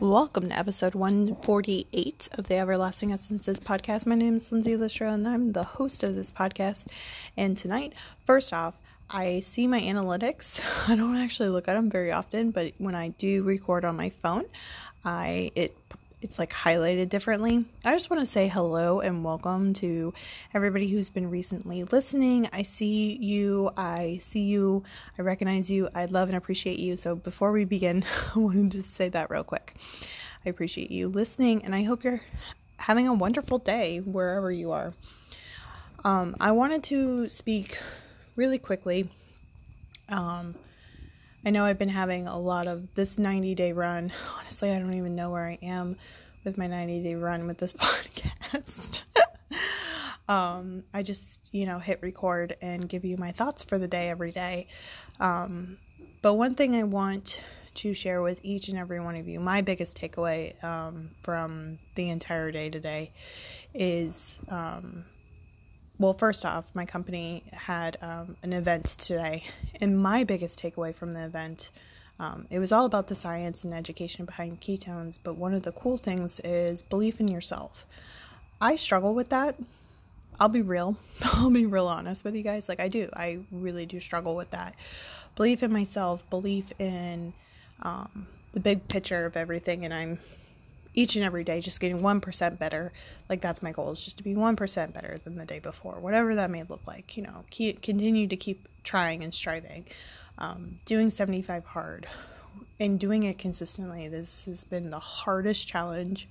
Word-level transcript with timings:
Welcome 0.00 0.50
to 0.50 0.58
episode 0.58 0.94
148 0.94 2.28
of 2.32 2.48
the 2.48 2.56
Everlasting 2.56 3.12
Essences 3.12 3.58
podcast. 3.58 4.04
My 4.04 4.14
name 4.14 4.36
is 4.36 4.52
Lindsay 4.52 4.76
Listro 4.76 5.14
and 5.14 5.26
I'm 5.26 5.52
the 5.52 5.62
host 5.62 6.02
of 6.02 6.14
this 6.14 6.30
podcast. 6.30 6.88
And 7.38 7.56
tonight, 7.56 7.94
first 8.26 8.52
off, 8.52 8.74
I 9.08 9.40
see 9.40 9.66
my 9.66 9.80
analytics. 9.80 10.60
I 10.88 10.96
don't 10.96 11.16
actually 11.16 11.48
look 11.48 11.66
at 11.66 11.74
them 11.74 11.88
very 11.88 12.12
often, 12.12 12.50
but 12.50 12.74
when 12.76 12.94
I 12.94 13.08
do 13.08 13.42
record 13.42 13.86
on 13.86 13.96
my 13.96 14.10
phone, 14.10 14.44
I 15.02 15.50
it 15.54 15.74
it's 16.22 16.38
like 16.38 16.50
highlighted 16.50 17.10
differently. 17.10 17.64
I 17.84 17.92
just 17.92 18.08
want 18.08 18.20
to 18.20 18.26
say 18.26 18.48
hello 18.48 19.00
and 19.00 19.22
welcome 19.22 19.74
to 19.74 20.14
everybody 20.54 20.88
who's 20.88 21.10
been 21.10 21.30
recently 21.30 21.84
listening. 21.84 22.48
I 22.52 22.62
see 22.62 23.16
you, 23.16 23.70
I 23.76 24.18
see 24.22 24.40
you, 24.40 24.82
I 25.18 25.22
recognize 25.22 25.70
you, 25.70 25.90
I 25.94 26.06
love 26.06 26.28
and 26.28 26.38
appreciate 26.38 26.78
you. 26.78 26.96
So 26.96 27.16
before 27.16 27.52
we 27.52 27.64
begin, 27.64 28.04
I 28.34 28.38
wanted 28.38 28.72
to 28.72 28.82
say 28.82 29.10
that 29.10 29.30
real 29.30 29.44
quick. 29.44 29.74
I 30.44 30.48
appreciate 30.48 30.90
you 30.90 31.08
listening 31.08 31.64
and 31.64 31.74
I 31.74 31.82
hope 31.82 32.02
you're 32.02 32.22
having 32.78 33.06
a 33.08 33.14
wonderful 33.14 33.58
day 33.58 33.98
wherever 33.98 34.50
you 34.50 34.72
are. 34.72 34.94
Um, 36.02 36.34
I 36.40 36.52
wanted 36.52 36.82
to 36.84 37.28
speak 37.28 37.78
really 38.36 38.58
quickly. 38.58 39.08
Um, 40.08 40.54
I 41.46 41.50
know 41.50 41.64
I've 41.64 41.78
been 41.78 41.88
having 41.88 42.26
a 42.26 42.36
lot 42.36 42.66
of 42.66 42.92
this 42.96 43.18
90 43.18 43.54
day 43.54 43.72
run. 43.72 44.12
Honestly, 44.40 44.72
I 44.72 44.80
don't 44.80 44.94
even 44.94 45.14
know 45.14 45.30
where 45.30 45.46
I 45.46 45.56
am 45.62 45.96
with 46.44 46.58
my 46.58 46.66
90 46.66 47.04
day 47.04 47.14
run 47.14 47.46
with 47.46 47.58
this 47.58 47.72
podcast. 47.72 49.02
um, 50.28 50.82
I 50.92 51.04
just, 51.04 51.38
you 51.52 51.64
know, 51.64 51.78
hit 51.78 52.00
record 52.02 52.56
and 52.60 52.88
give 52.88 53.04
you 53.04 53.16
my 53.16 53.30
thoughts 53.30 53.62
for 53.62 53.78
the 53.78 53.86
day 53.86 54.08
every 54.08 54.32
day. 54.32 54.66
Um, 55.20 55.78
but 56.20 56.34
one 56.34 56.56
thing 56.56 56.74
I 56.74 56.82
want 56.82 57.40
to 57.76 57.94
share 57.94 58.22
with 58.22 58.40
each 58.42 58.68
and 58.68 58.76
every 58.76 58.98
one 58.98 59.14
of 59.14 59.28
you, 59.28 59.38
my 59.38 59.60
biggest 59.60 60.00
takeaway 60.00 60.62
um, 60.64 61.10
from 61.22 61.78
the 61.94 62.10
entire 62.10 62.50
day 62.50 62.70
today 62.70 63.12
is 63.72 64.36
um, 64.48 65.04
well, 65.98 66.12
first 66.12 66.44
off, 66.44 66.66
my 66.74 66.84
company 66.84 67.42
had 67.52 67.96
um, 68.02 68.36
an 68.42 68.52
event 68.52 68.84
today, 68.86 69.44
and 69.80 69.98
my 69.98 70.24
biggest 70.24 70.60
takeaway 70.60 70.94
from 70.94 71.14
the 71.14 71.24
event, 71.24 71.70
um, 72.20 72.46
it 72.50 72.58
was 72.58 72.70
all 72.70 72.84
about 72.84 73.08
the 73.08 73.14
science 73.14 73.64
and 73.64 73.72
education 73.72 74.26
behind 74.26 74.60
ketones. 74.60 75.18
But 75.22 75.36
one 75.36 75.54
of 75.54 75.62
the 75.62 75.72
cool 75.72 75.96
things 75.96 76.40
is 76.40 76.82
belief 76.82 77.20
in 77.20 77.28
yourself. 77.28 77.86
I 78.60 78.76
struggle 78.76 79.14
with 79.14 79.30
that. 79.30 79.54
I'll 80.38 80.50
be 80.50 80.62
real. 80.62 80.96
I'll 81.22 81.50
be 81.50 81.66
real 81.66 81.88
honest 81.88 82.24
with 82.24 82.36
you 82.36 82.42
guys. 82.42 82.68
Like 82.68 82.80
I 82.80 82.88
do. 82.88 83.08
I 83.14 83.38
really 83.50 83.86
do 83.86 84.00
struggle 84.00 84.36
with 84.36 84.50
that. 84.50 84.74
Belief 85.34 85.62
in 85.62 85.72
myself. 85.72 86.28
Belief 86.28 86.78
in 86.78 87.32
um, 87.82 88.26
the 88.52 88.60
big 88.60 88.86
picture 88.88 89.24
of 89.24 89.36
everything, 89.36 89.84
and 89.86 89.94
I'm 89.94 90.18
each 90.96 91.14
and 91.14 91.24
every 91.24 91.44
day 91.44 91.60
just 91.60 91.78
getting 91.78 92.00
1% 92.00 92.58
better. 92.58 92.90
Like 93.28 93.40
that's 93.40 93.62
my 93.62 93.70
goal 93.70 93.92
is 93.92 94.04
just 94.04 94.16
to 94.16 94.24
be 94.24 94.34
1% 94.34 94.94
better 94.94 95.18
than 95.22 95.36
the 95.36 95.44
day 95.44 95.60
before 95.60 96.00
whatever 96.00 96.34
that 96.34 96.50
may 96.50 96.64
look 96.64 96.84
like 96.86 97.16
you 97.16 97.22
know 97.22 97.44
keep, 97.50 97.82
continue 97.82 98.26
to 98.26 98.36
keep 98.36 98.66
trying 98.82 99.22
and 99.22 99.32
striving. 99.32 99.84
Um, 100.38 100.78
doing 100.84 101.08
75 101.08 101.64
hard 101.64 102.06
and 102.78 103.00
doing 103.00 103.22
it 103.22 103.38
consistently 103.38 104.08
this 104.08 104.44
has 104.44 104.64
been 104.64 104.90
the 104.90 104.98
hardest 104.98 105.66
challenge 105.66 106.28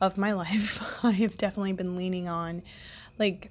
of 0.00 0.18
my 0.18 0.32
life. 0.44 0.82
I 1.02 1.12
have 1.12 1.36
definitely 1.38 1.72
been 1.72 1.96
leaning 1.96 2.28
on 2.28 2.62
like 3.18 3.50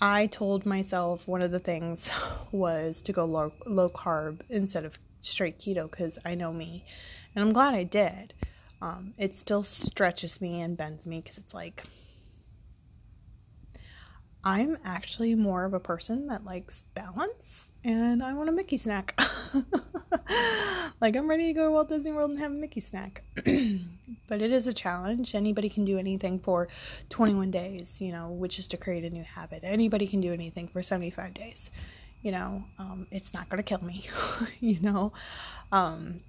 i 0.00 0.26
told 0.26 0.66
myself 0.66 1.28
one 1.28 1.42
of 1.42 1.52
the 1.52 1.60
things 1.60 2.10
was 2.52 3.00
to 3.02 3.12
go 3.12 3.24
low, 3.24 3.52
low 3.66 3.88
carb 3.88 4.40
instead 4.50 4.84
of 4.84 4.98
straight 5.22 5.58
keto 5.58 5.88
because 5.88 6.18
i 6.24 6.34
know 6.34 6.52
me 6.52 6.84
and 7.34 7.44
i'm 7.44 7.52
glad 7.52 7.74
i 7.74 7.84
did 7.84 8.32
um, 8.84 9.14
it 9.16 9.38
still 9.38 9.62
stretches 9.62 10.42
me 10.42 10.60
and 10.60 10.76
bends 10.76 11.06
me 11.06 11.20
because 11.20 11.38
it's 11.38 11.54
like 11.54 11.84
I'm 14.44 14.76
actually 14.84 15.34
more 15.34 15.64
of 15.64 15.72
a 15.72 15.80
person 15.80 16.26
that 16.26 16.44
likes 16.44 16.82
balance 16.94 17.64
and 17.82 18.22
I 18.22 18.34
want 18.34 18.50
a 18.50 18.52
Mickey 18.52 18.76
snack. 18.76 19.18
like 21.00 21.16
I'm 21.16 21.30
ready 21.30 21.46
to 21.46 21.52
go 21.54 21.64
to 21.64 21.70
Walt 21.70 21.88
Disney 21.88 22.12
World 22.12 22.32
and 22.32 22.38
have 22.40 22.50
a 22.50 22.54
Mickey 22.54 22.80
snack. 22.80 23.22
but 23.36 24.42
it 24.42 24.52
is 24.52 24.66
a 24.66 24.74
challenge. 24.74 25.34
Anybody 25.34 25.70
can 25.70 25.86
do 25.86 25.96
anything 25.96 26.38
for 26.38 26.68
21 27.08 27.50
days, 27.50 28.02
you 28.02 28.12
know, 28.12 28.32
which 28.32 28.58
is 28.58 28.68
to 28.68 28.76
create 28.76 29.04
a 29.04 29.10
new 29.10 29.24
habit. 29.24 29.60
Anybody 29.64 30.06
can 30.06 30.20
do 30.20 30.32
anything 30.32 30.68
for 30.68 30.82
75 30.82 31.32
days. 31.32 31.70
You 32.20 32.32
know, 32.32 32.64
um, 32.78 33.06
it's 33.10 33.32
not 33.32 33.48
going 33.48 33.62
to 33.62 33.66
kill 33.66 33.82
me, 33.82 34.04
you 34.60 34.78
know. 34.80 35.14
Um, 35.72 36.20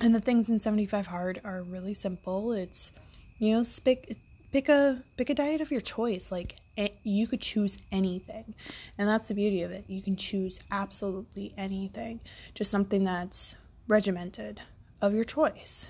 and 0.00 0.14
the 0.14 0.20
things 0.20 0.48
in 0.48 0.58
75 0.58 1.06
hard 1.06 1.40
are 1.44 1.62
really 1.62 1.94
simple. 1.94 2.52
It's 2.52 2.92
you 3.38 3.52
know 3.54 3.64
pick 3.84 4.16
pick 4.52 4.68
a 4.68 5.02
pick 5.16 5.30
a 5.30 5.34
diet 5.34 5.60
of 5.60 5.70
your 5.70 5.80
choice. 5.80 6.30
Like 6.30 6.56
you 7.02 7.26
could 7.26 7.40
choose 7.40 7.78
anything. 7.90 8.54
And 8.98 9.08
that's 9.08 9.28
the 9.28 9.34
beauty 9.34 9.62
of 9.62 9.72
it. 9.72 9.84
You 9.88 10.00
can 10.02 10.16
choose 10.16 10.60
absolutely 10.70 11.52
anything. 11.58 12.20
Just 12.54 12.70
something 12.70 13.02
that's 13.04 13.56
regimented 13.88 14.60
of 15.02 15.14
your 15.14 15.24
choice. 15.24 15.86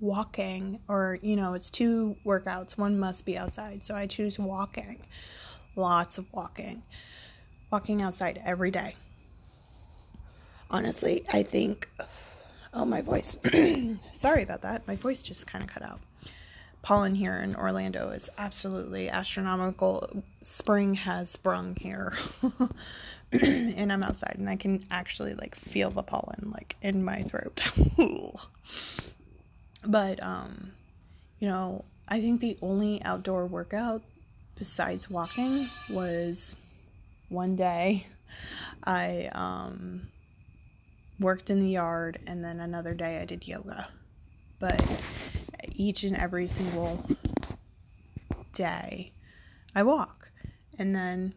Walking 0.00 0.80
or 0.88 1.18
you 1.20 1.36
know 1.36 1.52
it's 1.54 1.68
two 1.68 2.16
workouts. 2.24 2.78
One 2.78 2.98
must 2.98 3.26
be 3.26 3.36
outside. 3.36 3.84
So 3.84 3.94
i 3.94 4.06
choose 4.06 4.38
walking. 4.38 4.98
Lots 5.76 6.16
of 6.16 6.32
walking. 6.32 6.82
Walking 7.70 8.00
outside 8.02 8.40
every 8.44 8.70
day. 8.70 8.94
Honestly 10.70 11.24
i 11.32 11.42
think 11.42 11.88
Oh, 12.72 12.84
my 12.84 13.00
voice. 13.00 13.36
Sorry 14.12 14.42
about 14.42 14.62
that. 14.62 14.86
My 14.86 14.96
voice 14.96 15.22
just 15.22 15.46
kind 15.46 15.64
of 15.64 15.70
cut 15.70 15.82
out. 15.82 16.00
Pollen 16.82 17.14
here 17.14 17.36
in 17.36 17.56
Orlando 17.56 18.10
is 18.10 18.30
absolutely 18.38 19.10
astronomical. 19.10 20.22
Spring 20.42 20.94
has 20.94 21.30
sprung 21.30 21.76
here. 21.76 22.14
and 23.32 23.92
I'm 23.92 24.02
outside 24.02 24.36
and 24.38 24.48
I 24.48 24.56
can 24.56 24.84
actually 24.90 25.34
like 25.34 25.54
feel 25.54 25.90
the 25.90 26.02
pollen 26.02 26.50
like 26.52 26.76
in 26.82 27.04
my 27.04 27.22
throat. 27.22 27.60
but 29.86 30.22
um 30.22 30.72
you 31.38 31.48
know, 31.48 31.84
I 32.08 32.20
think 32.20 32.40
the 32.40 32.58
only 32.60 33.02
outdoor 33.04 33.46
workout 33.46 34.02
besides 34.58 35.08
walking 35.08 35.68
was 35.88 36.54
one 37.28 37.56
day 37.56 38.06
I 38.84 39.30
um 39.32 40.08
worked 41.20 41.50
in 41.50 41.60
the 41.60 41.70
yard, 41.70 42.18
and 42.26 42.42
then 42.42 42.60
another 42.60 42.94
day 42.94 43.20
I 43.20 43.26
did 43.26 43.46
yoga. 43.46 43.86
But 44.58 44.82
each 45.74 46.02
and 46.02 46.16
every 46.16 46.46
single 46.46 47.04
day 48.54 49.12
I 49.74 49.82
walk. 49.82 50.28
And 50.78 50.94
then 50.94 51.34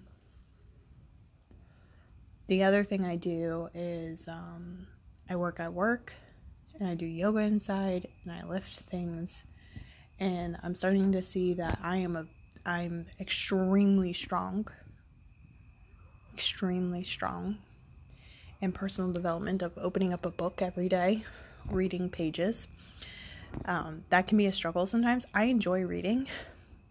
the 2.48 2.64
other 2.64 2.84
thing 2.84 3.06
I 3.06 3.18
do 3.18 3.70
is 3.74 4.28
um, 4.28 4.86
I 5.30 5.36
work 5.36 5.60
at 5.60 5.74
work 5.74 6.14
and 6.80 6.88
I 6.88 6.96
do 6.96 7.06
yoga 7.06 7.40
inside 7.40 8.08
and 8.24 8.34
I 8.34 8.46
lift 8.46 8.80
things. 8.80 9.44
And 10.20 10.58
I'm 10.64 10.76
starting 10.76 11.12
to 11.12 11.22
see 11.22 11.54
that 11.56 11.80
I 11.84 11.98
am 11.98 12.16
a 12.16 12.26
I'm 12.66 13.06
extremely 13.20 14.14
strong. 14.14 14.68
Extremely 16.34 17.04
strong 17.04 17.58
and 18.64 18.74
personal 18.74 19.12
development 19.12 19.62
of 19.62 19.78
opening 19.78 20.14
up 20.14 20.26
a 20.26 20.30
book 20.30 20.62
every 20.62 20.88
day, 20.88 21.24
reading 21.70 22.10
pages. 22.10 22.66
Um, 23.66 24.06
that 24.10 24.26
can 24.28 24.38
be 24.38 24.46
a 24.46 24.54
struggle 24.54 24.86
sometimes. 24.86 25.26
I 25.34 25.46
enjoy 25.46 25.84
reading, 25.84 26.28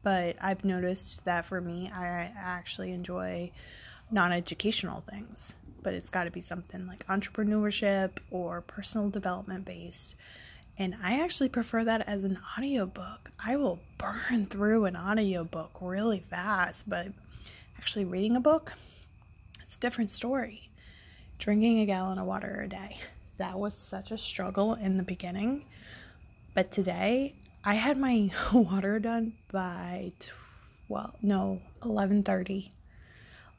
but 0.02 0.36
I've 0.40 0.66
noticed 0.66 1.24
that 1.24 1.46
for 1.46 1.60
me, 1.62 1.90
I 1.92 2.30
actually 2.38 2.92
enjoy 2.92 3.50
non 4.10 4.32
educational 4.32 5.00
things. 5.00 5.54
But 5.82 5.94
it's 5.94 6.10
got 6.10 6.24
to 6.24 6.30
be 6.30 6.42
something 6.42 6.86
like 6.86 7.06
entrepreneurship 7.06 8.10
or 8.30 8.60
personal 8.60 9.08
development 9.08 9.64
based. 9.64 10.14
And 10.78 10.94
I 11.02 11.20
actually 11.20 11.48
prefer 11.48 11.84
that 11.84 12.06
as 12.06 12.22
an 12.22 12.38
audiobook. 12.56 13.30
I 13.44 13.56
will 13.56 13.80
burn 13.98 14.46
through 14.46 14.84
an 14.84 14.96
audiobook 14.96 15.72
really 15.80 16.20
fast, 16.20 16.88
but 16.88 17.08
actually 17.78 18.04
reading 18.04 18.36
a 18.36 18.40
book, 18.40 18.74
it's 19.64 19.76
a 19.76 19.80
different 19.80 20.10
story 20.10 20.68
drinking 21.42 21.80
a 21.80 21.86
gallon 21.86 22.20
of 22.20 22.26
water 22.26 22.62
a 22.64 22.68
day. 22.68 22.96
That 23.38 23.58
was 23.58 23.74
such 23.74 24.12
a 24.12 24.16
struggle 24.16 24.74
in 24.74 24.96
the 24.96 25.02
beginning. 25.02 25.64
But 26.54 26.70
today, 26.70 27.34
I 27.64 27.74
had 27.74 27.96
my 27.96 28.30
water 28.52 29.00
done 29.00 29.32
by 29.50 30.12
well, 30.88 31.12
no, 31.20 31.60
11:30. 31.80 32.70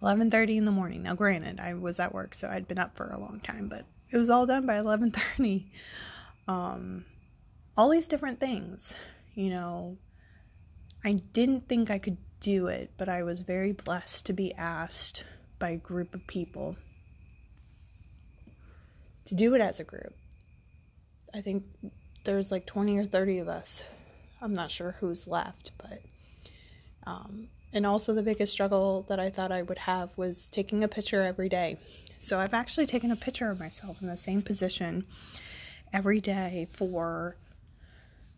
11:30 0.02 0.58
in 0.58 0.64
the 0.64 0.72
morning. 0.72 1.04
Now 1.04 1.16
granted, 1.16 1.60
I 1.60 1.74
was 1.74 2.00
at 2.00 2.14
work, 2.14 2.36
so 2.36 2.48
I'd 2.48 2.70
been 2.70 2.80
up 2.80 2.96
for 2.96 3.10
a 3.10 3.20
long 3.20 3.42
time, 3.44 3.68
but 3.68 3.84
it 4.12 4.18
was 4.18 4.30
all 4.30 4.46
done 4.46 4.66
by 4.66 4.76
11:30. 4.76 5.66
Um 6.48 7.04
all 7.76 7.90
these 7.90 8.08
different 8.08 8.40
things, 8.40 8.96
you 9.36 9.50
know, 9.50 9.98
I 11.04 11.20
didn't 11.34 11.68
think 11.68 11.90
I 11.90 12.00
could 12.00 12.18
do 12.40 12.68
it, 12.68 12.92
but 12.98 13.10
I 13.10 13.24
was 13.24 13.42
very 13.42 13.74
blessed 13.74 14.26
to 14.28 14.34
be 14.34 14.54
asked 14.54 15.26
by 15.60 15.72
a 15.72 15.78
group 15.78 16.14
of 16.14 16.26
people 16.28 16.78
to 19.26 19.36
do 19.36 19.54
it 19.56 19.62
as 19.62 19.80
a 19.80 19.84
group. 19.84 20.14
I 21.34 21.42
think 21.42 21.64
there's 22.24 22.52
like 22.52 22.66
20 22.66 22.98
or 23.00 23.06
30 23.06 23.40
of 23.40 23.48
us. 23.48 23.84
I'm 24.42 24.54
not 24.54 24.72
sure 24.72 24.92
who's 25.00 25.28
left, 25.28 25.72
but 25.78 26.02
um, 27.06 27.48
and 27.74 27.86
also 27.86 28.14
the 28.14 28.22
biggest 28.22 28.54
struggle 28.54 29.06
that 29.10 29.20
I 29.20 29.30
thought 29.30 29.52
I 29.52 29.64
would 29.64 29.80
have 29.80 30.16
was 30.18 30.48
taking 30.50 30.84
a 30.84 30.88
picture 30.88 31.22
every 31.22 31.50
day. 31.50 31.78
So 32.20 32.40
I've 32.40 32.54
actually 32.54 32.86
taken 32.86 33.12
a 33.12 33.16
picture 33.16 33.50
of 33.50 33.60
myself 33.60 34.02
in 34.02 34.08
the 34.08 34.16
same 34.16 34.42
position 34.42 35.06
every 35.92 36.22
day 36.22 36.68
for 36.74 37.36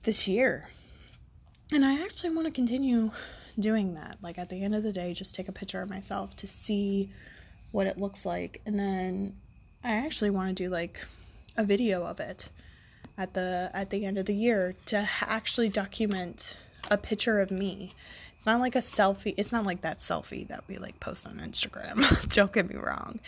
this 0.04 0.28
year. 0.28 0.70
And 1.72 1.86
I 1.86 2.02
actually 2.04 2.36
want 2.36 2.48
to 2.48 2.54
continue 2.54 3.12
doing 3.60 3.96
that. 3.96 4.18
Like 4.22 4.38
at 4.38 4.50
the 4.50 4.64
end 4.64 4.74
of 4.74 4.84
the 4.84 4.94
day, 4.94 5.14
just 5.14 5.36
take 5.36 5.48
a 5.48 5.52
picture 5.52 5.82
of 5.82 5.90
myself 5.90 6.36
to 6.38 6.48
see 6.48 7.12
what 7.72 7.88
it 7.88 7.98
looks 7.98 8.26
like. 8.26 8.62
And 8.66 8.80
then 8.80 9.34
I 9.86 9.98
actually 9.98 10.32
want 10.32 10.50
to 10.50 10.64
do 10.64 10.70
like 10.70 11.00
a 11.56 11.64
video 11.64 12.04
of 12.04 12.20
it 12.20 12.50
at 13.20 13.34
the 13.34 13.70
at 13.74 13.92
the 13.92 14.04
end 14.06 14.18
of 14.18 14.26
the 14.26 14.34
year 14.34 14.74
to 14.88 15.08
actually 15.22 15.70
document 15.70 16.58
a 16.90 16.98
picture 16.98 17.40
of 17.40 17.52
me. 17.52 17.94
It's 18.36 18.48
not 18.48 18.60
like 18.60 18.76
a 18.76 18.80
selfie. 18.80 19.36
It's 19.38 19.52
not 19.52 19.64
like 19.64 19.82
that 19.82 20.00
selfie 20.00 20.48
that 20.48 20.64
we 20.68 20.78
like 20.78 21.00
post 21.00 21.28
on 21.28 21.36
Instagram. 21.36 22.30
Don't 22.34 22.52
get 22.52 22.68
me 22.68 22.76
wrong. 22.76 23.20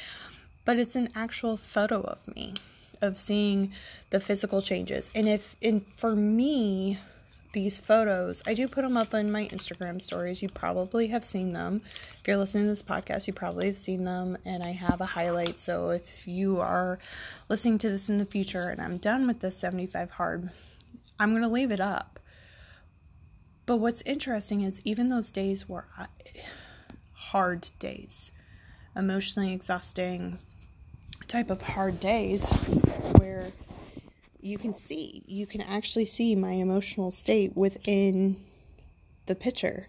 But 0.65 0.79
it's 0.79 0.95
an 0.95 1.09
actual 1.15 1.57
photo 1.57 2.01
of 2.01 2.35
me 2.35 2.55
of 3.01 3.19
seeing 3.19 3.71
the 4.09 4.19
physical 4.19 4.63
changes. 4.63 5.11
And 5.13 5.29
if 5.29 5.55
and 5.61 5.85
for 5.95 6.15
me 6.15 6.97
these 7.57 7.79
photos, 7.79 8.43
I 8.45 8.53
do 8.53 8.67
put 8.67 8.83
them 8.83 8.97
up 8.97 9.15
on 9.15 9.31
my 9.31 9.47
Instagram 9.47 9.99
stories. 9.99 10.43
You 10.43 10.49
probably 10.49 11.07
have 11.07 11.25
seen 11.25 11.53
them. 11.53 11.81
If 12.21 12.27
you're 12.27 12.37
listening 12.37 12.65
to 12.65 12.69
this 12.69 12.83
podcast, 12.83 13.25
you 13.25 13.33
probably 13.33 13.65
have 13.65 13.77
seen 13.77 14.03
them. 14.03 14.37
And 14.45 14.61
I 14.61 14.73
have 14.73 15.01
a 15.01 15.07
highlight. 15.07 15.57
So 15.57 15.89
if 15.89 16.27
you 16.27 16.59
are 16.59 16.99
listening 17.49 17.79
to 17.79 17.89
this 17.89 18.09
in 18.09 18.19
the 18.19 18.27
future 18.27 18.69
and 18.69 18.79
I'm 18.79 18.97
done 18.97 19.25
with 19.25 19.39
this 19.39 19.57
75 19.57 20.11
hard, 20.11 20.51
I'm 21.19 21.31
going 21.31 21.41
to 21.41 21.47
leave 21.47 21.71
it 21.71 21.79
up. 21.79 22.19
But 23.65 23.77
what's 23.77 24.03
interesting 24.03 24.61
is 24.61 24.79
even 24.83 25.09
those 25.09 25.31
days 25.31 25.67
were 25.67 25.85
uh, 25.97 26.05
hard 27.15 27.69
days, 27.79 28.31
emotionally 28.95 29.51
exhausting 29.51 30.37
type 31.27 31.49
of 31.49 31.63
hard 31.63 31.99
days 31.99 32.51
where 33.17 33.51
you 34.47 34.57
can 34.57 34.73
see, 34.73 35.23
you 35.27 35.45
can 35.45 35.61
actually 35.61 36.05
see 36.05 36.35
my 36.35 36.51
emotional 36.51 37.11
state 37.11 37.55
within 37.55 38.37
the 39.25 39.35
picture. 39.35 39.87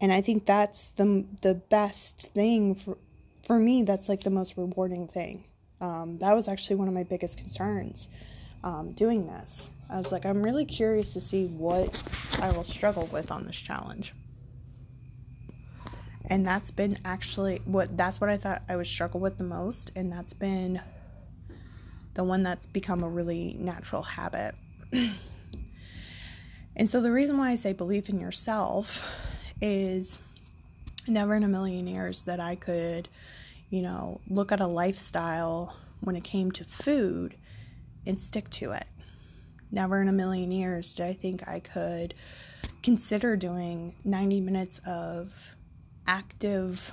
And 0.00 0.12
I 0.12 0.20
think 0.20 0.44
that's 0.44 0.88
the 0.96 1.24
the 1.42 1.54
best 1.54 2.32
thing 2.32 2.74
for 2.74 2.96
for 3.46 3.58
me. 3.58 3.82
That's 3.82 4.08
like 4.08 4.22
the 4.22 4.30
most 4.30 4.56
rewarding 4.56 5.08
thing. 5.08 5.44
Um, 5.80 6.18
that 6.18 6.34
was 6.34 6.46
actually 6.46 6.76
one 6.76 6.88
of 6.88 6.94
my 6.94 7.04
biggest 7.04 7.38
concerns 7.38 8.08
um, 8.62 8.92
doing 8.92 9.26
this. 9.26 9.70
I 9.90 10.00
was 10.00 10.12
like, 10.12 10.24
I'm 10.26 10.42
really 10.42 10.64
curious 10.64 11.12
to 11.14 11.20
see 11.20 11.46
what 11.46 11.94
I 12.40 12.50
will 12.52 12.64
struggle 12.64 13.06
with 13.12 13.30
on 13.30 13.46
this 13.46 13.56
challenge. 13.56 14.14
And 16.30 16.46
that's 16.46 16.70
been 16.70 16.98
actually 17.04 17.60
what 17.64 17.96
that's 17.96 18.20
what 18.20 18.28
I 18.28 18.36
thought 18.36 18.62
I 18.68 18.76
would 18.76 18.86
struggle 18.86 19.20
with 19.20 19.38
the 19.38 19.44
most, 19.44 19.90
and 19.96 20.12
that's 20.12 20.34
been 20.34 20.80
the 22.14 22.24
one 22.24 22.42
that's 22.42 22.66
become 22.66 23.04
a 23.04 23.08
really 23.08 23.56
natural 23.58 24.02
habit. 24.02 24.54
and 26.76 26.88
so 26.88 27.00
the 27.00 27.12
reason 27.12 27.36
why 27.38 27.50
I 27.50 27.56
say 27.56 27.72
believe 27.72 28.08
in 28.08 28.20
yourself 28.20 29.04
is 29.60 30.18
never 31.06 31.34
in 31.34 31.44
a 31.44 31.48
million 31.48 31.86
years 31.86 32.22
that 32.22 32.40
I 32.40 32.54
could, 32.54 33.08
you 33.70 33.82
know, 33.82 34.20
look 34.28 34.52
at 34.52 34.60
a 34.60 34.66
lifestyle 34.66 35.76
when 36.00 36.16
it 36.16 36.24
came 36.24 36.50
to 36.52 36.64
food 36.64 37.34
and 38.06 38.18
stick 38.18 38.48
to 38.50 38.72
it. 38.72 38.86
Never 39.72 40.00
in 40.00 40.08
a 40.08 40.12
million 40.12 40.50
years 40.50 40.94
did 40.94 41.06
I 41.06 41.12
think 41.14 41.48
I 41.48 41.60
could 41.60 42.14
consider 42.82 43.36
doing 43.36 43.94
90 44.04 44.40
minutes 44.40 44.80
of 44.86 45.32
active 46.06 46.92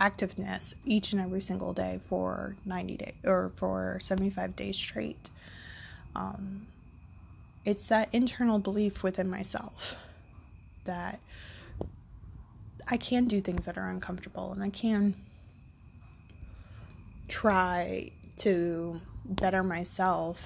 activeness 0.00 0.74
each 0.84 1.12
and 1.12 1.20
every 1.20 1.40
single 1.40 1.72
day 1.72 2.00
for 2.08 2.54
90 2.64 2.96
days 2.96 3.14
or 3.24 3.50
for 3.56 3.98
75 4.00 4.54
days 4.56 4.76
straight. 4.76 5.30
Um, 6.14 6.66
it's 7.64 7.88
that 7.88 8.08
internal 8.12 8.58
belief 8.58 9.02
within 9.02 9.28
myself 9.28 9.96
that 10.84 11.20
I 12.90 12.96
can 12.96 13.26
do 13.26 13.40
things 13.40 13.66
that 13.66 13.76
are 13.76 13.90
uncomfortable 13.90 14.52
and 14.52 14.62
I 14.62 14.70
can 14.70 15.14
try 17.28 18.10
to 18.38 19.00
better 19.24 19.62
myself 19.62 20.40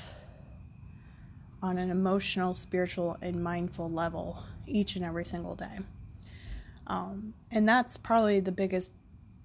on 1.63 1.79
an 1.79 1.91
emotional, 1.91 2.55
spiritual, 2.55 3.17
and 3.23 3.43
mindful 3.43 3.89
level 3.89 4.43
each 4.67 4.97
and 4.97 5.05
every 5.05 5.25
single 5.25 5.55
day. 5.55 5.79
Um, 6.89 7.35
and 7.53 7.69
that's 7.69 7.97
probably 7.97 8.41
the 8.41 8.51
biggest 8.51 8.91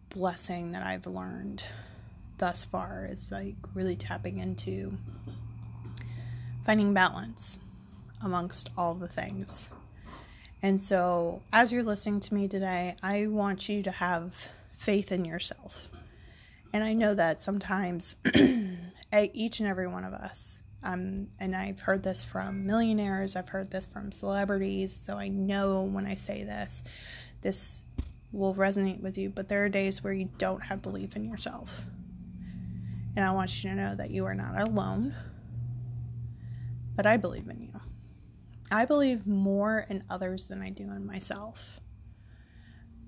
blessing 0.10 0.72
that 0.72 0.86
I've 0.86 1.08
learned 1.08 1.64
thus 2.38 2.66
far 2.66 3.08
is 3.10 3.32
like 3.32 3.56
really 3.74 3.96
tapping 3.96 4.38
into 4.38 4.92
finding 6.66 6.94
balance 6.94 7.58
amongst 8.24 8.70
all 8.78 8.94
the 8.94 9.08
things. 9.08 9.70
And 10.64 10.82
so, 10.82 11.42
as 11.54 11.72
you're 11.72 11.84
listening 11.84 12.20
to 12.22 12.34
me 12.34 12.48
today, 12.48 12.96
I 13.04 13.28
want 13.28 13.70
you 13.70 13.84
to 13.84 13.92
have 13.92 14.34
faith 14.78 15.12
in 15.12 15.24
yourself. 15.24 15.90
And 16.74 16.84
I 16.84 16.94
know 16.94 17.14
that 17.14 17.40
sometimes 17.40 18.16
each 19.34 19.60
and 19.60 19.70
every 19.70 19.88
one 19.88 20.04
of 20.04 20.14
us, 20.14 20.60
um, 20.84 21.28
and 21.40 21.56
I've 21.56 21.80
heard 21.80 22.04
this 22.04 22.24
from 22.24 22.66
millionaires, 22.66 23.36
I've 23.36 23.50
heard 23.50 23.72
this 23.72 23.88
from 23.88 24.12
celebrities, 24.12 24.96
so 24.96 25.16
I 25.16 25.28
know 25.28 25.84
when 25.84 26.06
I 26.06 26.16
say 26.16 26.44
this, 26.44 26.84
this 27.42 27.82
will 28.32 28.54
resonate 28.54 29.02
with 29.02 29.18
you, 29.18 29.30
but 29.30 29.48
there 29.48 29.66
are 29.66 29.70
days 29.70 30.04
where 30.04 30.14
you 30.14 30.30
don't 30.38 30.62
have 30.62 30.82
belief 30.82 31.16
in 31.16 31.26
yourself. 31.26 31.82
And 33.16 33.26
I 33.26 33.32
want 33.32 33.64
you 33.64 33.70
to 33.70 33.76
know 33.76 33.96
that 33.96 34.12
you 34.12 34.26
are 34.26 34.36
not 34.36 34.60
alone, 34.62 35.16
but 36.96 37.06
I 37.06 37.18
believe 37.18 37.48
in 37.48 37.62
you. 37.62 37.80
I 38.72 38.86
believe 38.86 39.26
more 39.26 39.86
in 39.90 40.04
others 40.10 40.48
than 40.48 40.62
I 40.62 40.70
do 40.70 40.84
in 40.84 41.06
myself. 41.06 41.80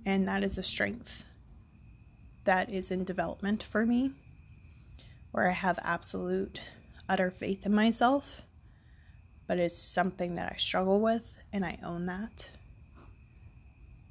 And 0.06 0.28
that 0.28 0.44
is 0.44 0.58
a 0.58 0.64
strength 0.64 1.24
that 2.46 2.70
is 2.70 2.92
in 2.92 3.04
development 3.04 3.62
for 3.62 3.86
me, 3.86 4.12
where 5.32 5.50
I 5.50 5.54
have 5.54 5.78
absolute, 5.84 6.60
utter 7.10 7.30
faith 7.30 7.66
in 7.66 7.74
myself, 7.74 8.42
but 9.48 9.60
it's 9.60 9.78
something 9.78 10.36
that 10.36 10.52
I 10.54 10.56
struggle 10.58 11.02
with, 11.02 11.32
and 11.52 11.66
I 11.66 11.78
own 11.84 12.06
that 12.06 12.50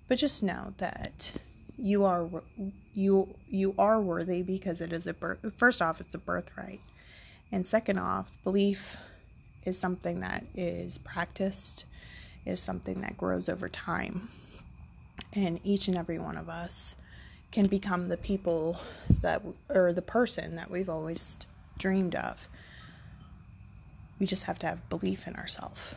but 0.09 0.19
just 0.19 0.43
know 0.43 0.73
that 0.79 1.33
you 1.77 2.05
are 2.05 2.29
you 2.95 3.29
you 3.49 3.75
are 3.79 4.01
worthy 4.01 4.43
because 4.43 4.81
it 4.81 4.93
is 4.93 5.07
a 5.07 5.15
birth 5.15 5.53
first 5.57 5.81
off 5.81 6.01
it's 6.01 6.15
a 6.15 6.19
birthright. 6.19 6.81
And 7.53 7.65
second 7.65 7.99
off 7.99 8.31
belief 8.45 8.97
is 9.65 9.79
something 9.79 10.21
that 10.21 10.45
is 10.55 10.99
practiced 10.99 11.85
is 12.45 12.61
something 12.61 13.01
that 13.03 13.17
grows 13.17 13.49
over 13.49 13.69
time. 13.69 14.29
And 15.35 15.61
each 15.65 15.89
and 15.89 15.97
every 15.97 16.19
one 16.19 16.37
of 16.37 16.49
us 16.49 16.95
can 17.53 17.67
become 17.67 18.09
the 18.09 18.17
people 18.17 18.79
that 19.23 19.43
or 19.69 19.93
the 19.93 20.03
person 20.03 20.57
that 20.57 20.71
we've 20.71 20.89
always 20.89 21.37
dreamed 21.79 22.15
of. 22.15 22.47
We 24.19 24.27
just 24.27 24.45
have 24.45 24.59
to 24.61 24.67
have 24.67 24.89
belief 24.89 25.27
in 25.27 25.37
ourselves 25.37 25.95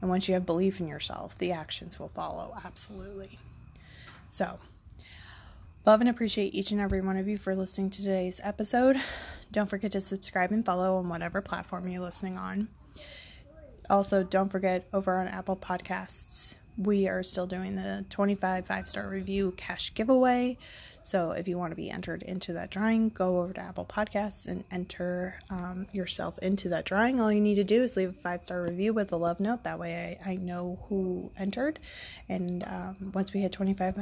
and 0.00 0.10
once 0.10 0.28
you 0.28 0.34
have 0.34 0.46
belief 0.46 0.80
in 0.80 0.88
yourself, 0.88 1.36
the 1.38 1.52
actions 1.52 1.98
will 1.98 2.08
follow. 2.08 2.54
Absolutely. 2.64 3.38
So, 4.28 4.58
love 5.84 6.00
and 6.00 6.10
appreciate 6.10 6.54
each 6.54 6.70
and 6.70 6.80
every 6.80 7.00
one 7.00 7.16
of 7.16 7.28
you 7.28 7.38
for 7.38 7.54
listening 7.54 7.90
to 7.90 8.02
today's 8.02 8.40
episode. 8.42 9.00
Don't 9.52 9.70
forget 9.70 9.92
to 9.92 10.00
subscribe 10.00 10.50
and 10.50 10.64
follow 10.64 10.96
on 10.96 11.08
whatever 11.08 11.40
platform 11.40 11.88
you're 11.88 12.02
listening 12.02 12.36
on. 12.36 12.68
Also, 13.88 14.24
don't 14.24 14.50
forget 14.50 14.84
over 14.92 15.18
on 15.18 15.28
Apple 15.28 15.56
Podcasts, 15.56 16.56
we 16.76 17.08
are 17.08 17.22
still 17.22 17.46
doing 17.46 17.76
the 17.76 18.04
25 18.10 18.66
five 18.66 18.88
star 18.88 19.08
review 19.08 19.54
cash 19.56 19.94
giveaway. 19.94 20.58
So 21.06 21.30
if 21.30 21.46
you 21.46 21.56
want 21.56 21.70
to 21.70 21.76
be 21.76 21.88
entered 21.88 22.24
into 22.24 22.52
that 22.54 22.70
drawing, 22.70 23.10
go 23.10 23.40
over 23.40 23.52
to 23.52 23.60
Apple 23.60 23.84
Podcasts 23.84 24.48
and 24.48 24.64
enter 24.72 25.36
um, 25.50 25.86
yourself 25.92 26.36
into 26.40 26.68
that 26.70 26.84
drawing. 26.84 27.20
All 27.20 27.30
you 27.30 27.40
need 27.40 27.54
to 27.54 27.64
do 27.64 27.80
is 27.80 27.96
leave 27.96 28.08
a 28.08 28.12
five 28.12 28.42
star 28.42 28.60
review 28.64 28.92
with 28.92 29.12
a 29.12 29.16
love 29.16 29.38
note. 29.38 29.62
That 29.62 29.78
way 29.78 30.18
I, 30.26 30.32
I 30.32 30.34
know 30.34 30.80
who 30.88 31.30
entered. 31.38 31.78
And 32.28 32.64
um, 32.64 33.12
once 33.14 33.32
we 33.32 33.38
hit 33.38 33.52
25 33.52 33.94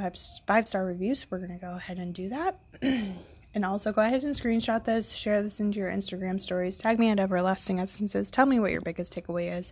five 0.47 0.67
star 0.67 0.83
reviews, 0.83 1.27
we're 1.29 1.37
going 1.37 1.53
to 1.53 1.63
go 1.63 1.75
ahead 1.75 1.97
and 1.99 2.11
do 2.11 2.29
that. 2.29 2.55
And 3.53 3.63
also 3.63 3.93
go 3.93 4.01
ahead 4.01 4.25
and 4.25 4.35
screenshot 4.35 4.83
this, 4.83 5.13
share 5.13 5.41
this 5.41 5.61
into 5.61 5.79
your 5.79 5.89
Instagram 5.89 6.41
stories, 6.41 6.77
tag 6.77 6.99
me 6.99 7.09
at 7.09 7.21
Everlasting 7.21 7.79
Essences. 7.79 8.29
Tell 8.29 8.45
me 8.45 8.59
what 8.59 8.73
your 8.73 8.81
biggest 8.81 9.15
takeaway 9.15 9.57
is. 9.57 9.71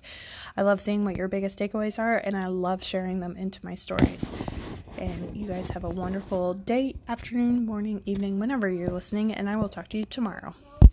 I 0.56 0.62
love 0.62 0.80
seeing 0.80 1.04
what 1.04 1.18
your 1.18 1.28
biggest 1.28 1.60
takeaways 1.60 2.00
are, 2.00 2.16
and 2.16 2.38
I 2.38 2.48
love 2.48 2.82
sharing 2.82 3.20
them 3.20 3.36
into 3.36 3.60
my 3.66 3.76
stories. 3.76 4.26
And 5.04 5.36
you 5.36 5.48
guys 5.50 5.70
have 5.72 5.84
a 5.84 5.90
wonderful 5.90 6.54
day, 6.54 6.96
afternoon, 7.10 7.66
morning, 7.66 8.02
evening, 8.06 8.40
whenever 8.40 8.70
you're 8.70 8.90
listening, 8.90 9.34
and 9.34 9.50
I 9.50 9.58
will 9.58 9.68
talk 9.68 9.90
to 9.90 9.98
you 9.98 10.06
tomorrow. 10.06 10.56